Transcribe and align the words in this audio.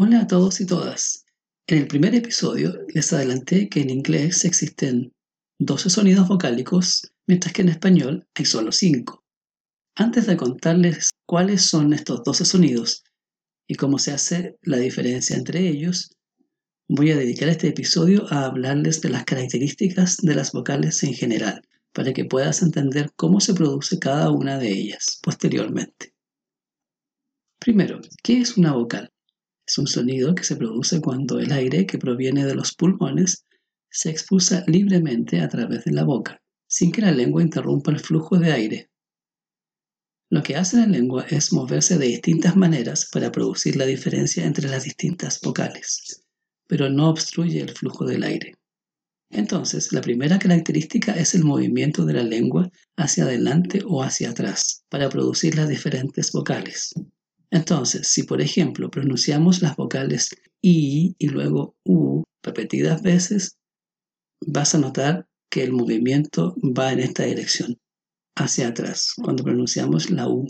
Hola 0.00 0.20
a 0.20 0.26
todos 0.28 0.60
y 0.60 0.64
todas. 0.64 1.24
En 1.66 1.78
el 1.78 1.88
primer 1.88 2.14
episodio 2.14 2.72
les 2.94 3.12
adelanté 3.12 3.68
que 3.68 3.80
en 3.80 3.90
inglés 3.90 4.44
existen 4.44 5.12
12 5.58 5.90
sonidos 5.90 6.28
vocálicos, 6.28 7.10
mientras 7.26 7.52
que 7.52 7.62
en 7.62 7.70
español 7.70 8.24
hay 8.36 8.44
solo 8.44 8.70
5. 8.70 9.24
Antes 9.96 10.28
de 10.28 10.36
contarles 10.36 11.10
cuáles 11.26 11.62
son 11.62 11.92
estos 11.92 12.22
12 12.22 12.44
sonidos 12.44 13.02
y 13.66 13.74
cómo 13.74 13.98
se 13.98 14.12
hace 14.12 14.56
la 14.62 14.76
diferencia 14.76 15.34
entre 15.36 15.66
ellos, 15.66 16.12
voy 16.88 17.10
a 17.10 17.16
dedicar 17.16 17.48
este 17.48 17.66
episodio 17.66 18.24
a 18.32 18.44
hablarles 18.44 19.00
de 19.00 19.08
las 19.08 19.24
características 19.24 20.18
de 20.18 20.36
las 20.36 20.52
vocales 20.52 21.02
en 21.02 21.14
general, 21.14 21.60
para 21.92 22.12
que 22.12 22.24
puedas 22.24 22.62
entender 22.62 23.10
cómo 23.16 23.40
se 23.40 23.52
produce 23.52 23.98
cada 23.98 24.30
una 24.30 24.58
de 24.58 24.70
ellas 24.70 25.18
posteriormente. 25.20 26.14
Primero, 27.58 28.00
¿qué 28.22 28.40
es 28.40 28.56
una 28.56 28.74
vocal? 28.74 29.10
Es 29.68 29.76
un 29.76 29.86
sonido 29.86 30.34
que 30.34 30.44
se 30.44 30.56
produce 30.56 30.98
cuando 31.02 31.38
el 31.38 31.52
aire 31.52 31.84
que 31.84 31.98
proviene 31.98 32.46
de 32.46 32.54
los 32.54 32.74
pulmones 32.74 33.44
se 33.90 34.08
expulsa 34.08 34.64
libremente 34.66 35.42
a 35.42 35.48
través 35.50 35.84
de 35.84 35.92
la 35.92 36.04
boca, 36.04 36.40
sin 36.66 36.90
que 36.90 37.02
la 37.02 37.12
lengua 37.12 37.42
interrumpa 37.42 37.90
el 37.90 38.00
flujo 38.00 38.38
de 38.38 38.50
aire. 38.50 38.90
Lo 40.30 40.42
que 40.42 40.56
hace 40.56 40.78
la 40.78 40.86
lengua 40.86 41.26
es 41.28 41.52
moverse 41.52 41.98
de 41.98 42.06
distintas 42.06 42.56
maneras 42.56 43.10
para 43.12 43.30
producir 43.30 43.76
la 43.76 43.84
diferencia 43.84 44.46
entre 44.46 44.70
las 44.70 44.84
distintas 44.84 45.38
vocales, 45.42 46.24
pero 46.66 46.88
no 46.88 47.10
obstruye 47.10 47.60
el 47.60 47.70
flujo 47.70 48.06
del 48.06 48.22
aire. 48.22 48.54
Entonces, 49.28 49.92
la 49.92 50.00
primera 50.00 50.38
característica 50.38 51.12
es 51.12 51.34
el 51.34 51.44
movimiento 51.44 52.06
de 52.06 52.14
la 52.14 52.22
lengua 52.22 52.70
hacia 52.96 53.24
adelante 53.24 53.82
o 53.86 54.02
hacia 54.02 54.30
atrás 54.30 54.86
para 54.88 55.10
producir 55.10 55.56
las 55.56 55.68
diferentes 55.68 56.32
vocales. 56.32 56.94
Entonces, 57.50 58.08
si 58.08 58.24
por 58.24 58.40
ejemplo 58.40 58.90
pronunciamos 58.90 59.62
las 59.62 59.76
vocales 59.76 60.30
I 60.62 61.14
y 61.18 61.28
luego 61.28 61.76
U 61.84 62.24
repetidas 62.42 63.02
veces, 63.02 63.56
vas 64.46 64.74
a 64.74 64.78
notar 64.78 65.26
que 65.50 65.64
el 65.64 65.72
movimiento 65.72 66.54
va 66.62 66.92
en 66.92 67.00
esta 67.00 67.24
dirección, 67.24 67.78
hacia 68.36 68.68
atrás, 68.68 69.14
cuando 69.16 69.44
pronunciamos 69.44 70.10
la 70.10 70.28
U. 70.28 70.46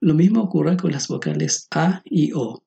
Lo 0.00 0.14
mismo 0.14 0.42
ocurre 0.42 0.76
con 0.76 0.92
las 0.92 1.08
vocales 1.08 1.66
A 1.72 2.00
y 2.04 2.32
O. 2.32 2.62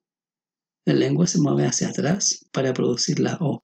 La 0.85 0.93
lengua 0.93 1.25
se 1.25 1.39
mueve 1.39 1.65
hacia 1.65 1.89
atrás 1.89 2.45
para 2.51 2.73
producir 2.73 3.19
la 3.19 3.37
O. 3.39 3.63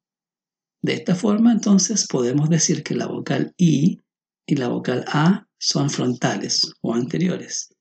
De 0.82 0.94
esta 0.94 1.14
forma, 1.14 1.52
entonces, 1.52 2.08
podemos 2.08 2.50
decir 2.50 2.84
que 2.84 2.96
la 2.96 3.08
vocal 3.08 3.54
I 3.58 4.00
y 4.48 4.56
la 4.56 4.70
vocal 4.70 5.04
A 5.08 5.46
son 5.60 5.90
frontales 5.90 6.72
o 6.82 6.94
anteriores, 6.94 7.74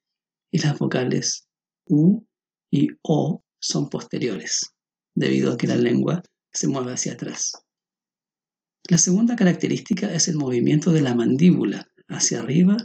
y 0.53 0.59
las 0.59 0.78
vocales 0.78 1.48
U 1.89 2.27
y 2.70 2.89
O 3.03 3.42
son 3.61 3.89
posteriores, 3.89 4.75
debido 5.14 5.53
a 5.53 5.56
que 5.56 5.67
la 5.67 5.77
lengua 5.77 6.22
se 6.53 6.69
mueve 6.69 6.92
hacia 6.92 7.12
atrás. 7.12 7.53
La 8.89 8.98
segunda 8.98 9.36
característica 9.36 10.12
es 10.12 10.28
el 10.28 10.36
movimiento 10.36 10.92
de 10.92 11.03
la 11.03 11.14
mandíbula 11.14 11.89
hacia 12.09 12.41
arriba 12.41 12.77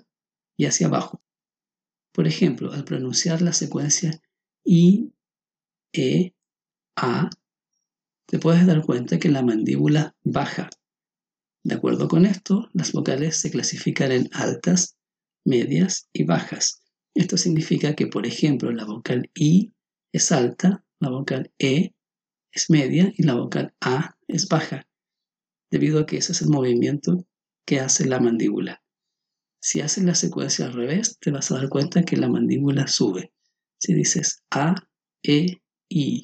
y 0.58 0.66
hacia 0.66 0.88
abajo. 0.88 1.24
Por 2.14 2.28
ejemplo, 2.28 2.72
al 2.74 2.84
pronunciar 2.84 3.42
la 3.42 3.54
secuencia 3.54 4.22
I, 4.66 5.12
E, 5.94 6.34
A, 6.96 7.30
te 8.28 8.40
puedes 8.40 8.66
dar 8.66 8.84
cuenta 8.84 9.20
que 9.20 9.30
la 9.30 9.44
mandíbula 9.44 10.16
baja. 10.24 10.70
De 11.64 11.76
acuerdo 11.76 12.08
con 12.08 12.26
esto, 12.26 12.70
las 12.74 12.92
vocales 12.92 13.38
se 13.38 13.52
clasifican 13.52 14.12
en 14.12 14.30
altas, 14.34 14.98
medias 15.46 16.10
y 16.12 16.24
bajas, 16.24 16.83
esto 17.16 17.38
significa 17.38 17.96
que, 17.96 18.08
por 18.08 18.26
ejemplo, 18.26 18.72
la 18.72 18.86
vocal 18.86 19.30
I 19.36 19.74
es 20.12 20.32
alta, 20.32 20.84
la 21.00 21.10
vocal 21.10 21.52
E 21.60 21.94
es 22.52 22.70
media 22.70 23.12
y 23.16 23.24
la 23.24 23.36
vocal 23.36 23.74
A 23.82 24.16
es 24.28 24.48
baja, 24.48 24.88
debido 25.72 26.00
a 26.00 26.06
que 26.06 26.18
ese 26.18 26.32
es 26.32 26.42
el 26.42 26.50
movimiento 26.50 27.26
que 27.66 27.80
hace 27.80 28.06
la 28.06 28.20
mandíbula. 28.20 28.84
Si 29.62 29.80
haces 29.82 30.04
la 30.04 30.16
secuencia 30.16 30.66
al 30.66 30.74
revés, 30.74 31.18
te 31.20 31.32
vas 31.32 31.52
a 31.52 31.56
dar 31.56 31.70
cuenta 31.70 32.04
que 32.04 32.18
la 32.18 32.28
mandíbula 32.28 32.88
sube. 32.88 33.32
Si 33.80 33.94
dices 33.94 34.44
A, 34.52 34.76
E, 35.24 35.62
I. 35.90 36.22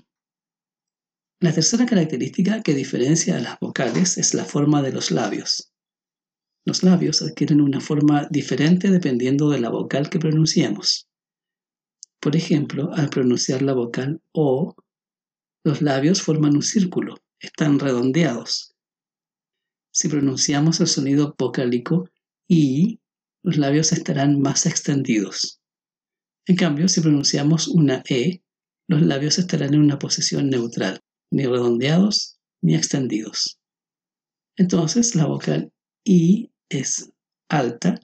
La 1.40 1.53
tercera 1.53 1.86
característica 1.86 2.62
que 2.62 2.74
diferencia 2.74 3.38
a 3.38 3.40
las 3.40 3.59
vocales 3.59 4.18
es 4.18 4.34
la 4.34 4.44
forma 4.44 4.81
de 4.81 4.92
los 4.92 5.12
labios. 5.12 5.72
Los 6.69 6.84
labios 6.84 7.24
adquieren 7.24 7.62
una 7.62 7.81
forma 7.81 8.28
diferente 8.30 8.91
dependiendo 8.91 9.50
de 9.50 9.59
la 9.59 9.72
vocal 9.72 10.07
que 10.07 10.19
pronunciemos. 10.19 11.09
Por 12.19 12.35
ejemplo, 12.35 12.94
al 12.94 13.09
pronunciar 13.09 13.63
la 13.63 13.74
vocal 13.74 14.22
O, 14.34 14.75
los 15.63 15.81
labios 15.81 16.22
forman 16.22 16.56
un 16.56 16.62
círculo, 16.62 17.16
están 17.40 17.80
redondeados. 17.80 18.75
Si 19.91 20.09
pronunciamos 20.09 20.80
el 20.80 20.85
sonido 20.85 21.34
vocálico 21.40 22.07
I, 22.47 23.00
los 23.41 23.57
labios 23.57 23.91
estarán 23.91 24.40
más 24.40 24.68
extendidos. 24.68 25.59
En 26.46 26.56
cambio, 26.56 26.88
si 26.88 27.01
pronunciamos 27.01 27.68
una 27.68 28.03
E, 28.07 28.44
los 28.88 29.01
labios 29.01 29.40
estarán 29.40 29.74
en 29.74 29.81
una 29.81 29.97
posición 29.97 30.51
neutral, 30.51 31.00
ni 31.31 31.47
redondeados 31.47 32.38
ni 32.62 32.75
extendidos. 32.75 33.59
Entonces, 34.56 35.16
la 35.16 35.25
vocal 35.25 35.74
I 36.06 36.51
es 36.69 37.12
alta, 37.50 38.00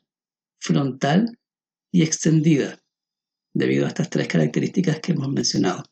frontal 0.60 1.38
y 1.92 2.04
extendida, 2.04 2.84
debido 3.54 3.86
a 3.86 3.90
estas 3.90 4.10
tres 4.10 4.28
características 4.28 5.00
que 5.00 5.14
hemos 5.14 5.30
mencionado. 5.30 5.84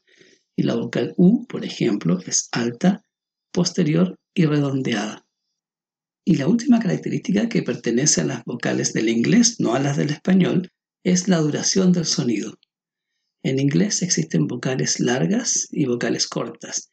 Y 0.55 0.63
la 0.63 0.75
vocal 0.75 1.13
U, 1.17 1.45
por 1.47 1.63
ejemplo, 1.63 2.19
es 2.25 2.49
alta, 2.51 3.03
posterior 3.51 4.19
y 4.33 4.45
redondeada. 4.45 5.25
Y 6.25 6.35
la 6.35 6.47
última 6.47 6.79
característica 6.79 7.49
que 7.49 7.63
pertenece 7.63 8.21
a 8.21 8.25
las 8.25 8.43
vocales 8.45 8.93
del 8.93 9.09
inglés, 9.09 9.59
no 9.59 9.75
a 9.75 9.79
las 9.79 9.97
del 9.97 10.09
español, 10.09 10.71
es 11.03 11.27
la 11.27 11.37
duración 11.37 11.91
del 11.91 12.05
sonido. 12.05 12.53
En 13.43 13.59
inglés 13.59 14.01
existen 14.01 14.47
vocales 14.47 14.99
largas 14.99 15.67
y 15.69 15.85
vocales 15.85 16.27
cortas, 16.27 16.91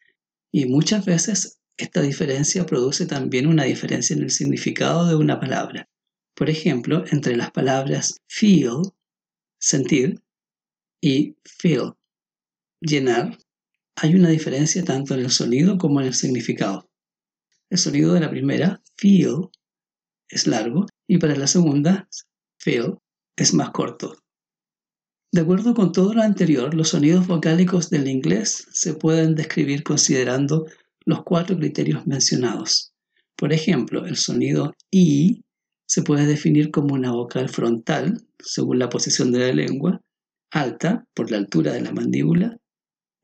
y 0.53 0.67
muchas 0.67 1.05
veces 1.05 1.60
esta 1.85 2.03
diferencia 2.03 2.67
produce 2.67 3.07
también 3.07 3.47
una 3.47 3.65
diferencia 3.65 4.15
en 4.15 4.23
el 4.23 4.31
significado 4.31 5.07
de 5.07 5.15
una 5.15 5.41
palabra. 5.41 5.89
Por 6.35 6.51
ejemplo, 6.51 7.05
entre 7.11 7.37
las 7.37 7.51
palabras 7.51 8.21
feel, 8.29 8.83
sentir, 9.59 10.21
y 11.01 11.37
fill, 11.45 11.93
llenar, 12.81 13.39
hay 13.97 14.15
una 14.15 14.29
diferencia 14.29 14.85
tanto 14.85 15.15
en 15.15 15.21
el 15.21 15.31
sonido 15.31 15.79
como 15.79 16.01
en 16.01 16.09
el 16.09 16.15
significado. 16.15 16.91
El 17.71 17.79
sonido 17.79 18.15
de 18.15 18.21
la 18.21 18.31
primera, 18.31 18.83
feel, 18.97 19.49
es 20.29 20.47
largo 20.47 20.87
y 21.07 21.19
para 21.19 21.37
la 21.37 21.47
segunda, 21.47 22.09
feel, 22.59 22.99
es 23.37 23.55
más 23.55 23.71
corto. 23.71 24.17
De 25.33 25.43
acuerdo 25.43 25.75
con 25.75 25.93
todo 25.93 26.13
lo 26.13 26.23
anterior, 26.23 26.75
los 26.75 26.89
sonidos 26.89 27.27
vocálicos 27.27 27.89
del 27.89 28.09
inglés 28.09 28.67
se 28.73 28.95
pueden 28.95 29.37
describir 29.37 29.85
considerando 29.85 30.67
los 31.05 31.23
cuatro 31.25 31.57
criterios 31.57 32.07
mencionados. 32.07 32.93
Por 33.37 33.53
ejemplo, 33.53 34.07
el 34.07 34.17
sonido 34.17 34.75
I 34.91 35.43
se 35.87 36.03
puede 36.03 36.27
definir 36.27 36.71
como 36.71 36.95
una 36.95 37.13
vocal 37.13 37.49
frontal, 37.49 38.27
según 38.39 38.79
la 38.79 38.89
posición 38.89 39.33
de 39.33 39.41
la 39.41 39.53
lengua, 39.53 40.01
alta 40.51 41.07
por 41.15 41.31
la 41.31 41.39
altura 41.39 41.73
de 41.73 41.81
la 41.81 41.93
mandíbula, 41.93 42.59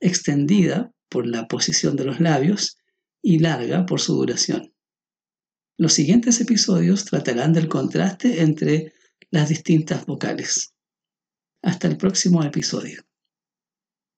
extendida 0.00 0.90
por 1.08 1.26
la 1.26 1.46
posición 1.46 1.96
de 1.96 2.04
los 2.04 2.20
labios 2.20 2.78
y 3.22 3.38
larga 3.38 3.86
por 3.86 4.00
su 4.00 4.14
duración. 4.14 4.72
Los 5.78 5.92
siguientes 5.92 6.40
episodios 6.40 7.04
tratarán 7.04 7.52
del 7.52 7.68
contraste 7.68 8.42
entre 8.42 8.92
las 9.30 9.48
distintas 9.48 10.06
vocales. 10.06 10.72
Hasta 11.62 11.88
el 11.88 11.96
próximo 11.96 12.42
episodio. 12.42 13.05